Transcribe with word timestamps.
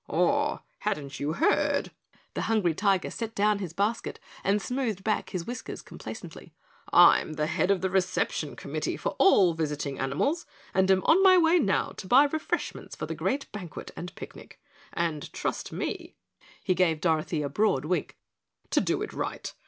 "Oh, 0.09 0.61
hadn't 0.79 1.19
you 1.19 1.33
heard?" 1.33 1.91
The 2.33 2.41
Hungry 2.49 2.73
Tiger 2.73 3.11
set 3.11 3.35
down 3.35 3.59
his 3.59 3.71
basket 3.71 4.19
and 4.43 4.59
smoothed 4.59 5.03
back 5.03 5.29
his 5.29 5.45
whiskers 5.45 5.83
complacently. 5.83 6.55
"I'm 6.91 7.33
the 7.33 7.45
head 7.45 7.69
of 7.69 7.81
the 7.81 7.89
reception 7.91 8.55
committee 8.55 8.97
for 8.97 9.09
all 9.19 9.53
visiting 9.53 9.99
animals 9.99 10.47
and 10.73 10.89
am 10.89 11.03
on 11.03 11.21
my 11.21 11.37
way 11.37 11.59
now 11.59 11.89
to 11.97 12.07
buy 12.07 12.23
refreshments 12.23 12.95
for 12.95 13.05
the 13.05 13.13
great 13.13 13.45
banquet 13.51 13.91
and 13.95 14.15
picnic. 14.15 14.59
And 14.91 15.31
trust 15.33 15.71
me," 15.71 16.15
he 16.63 16.73
gave 16.73 16.99
Dorothy 16.99 17.43
a 17.43 17.47
broad 17.49 17.85
wink, 17.85 18.17
"to 18.71 18.81
do 18.81 19.03
it 19.03 19.13
right. 19.13 19.53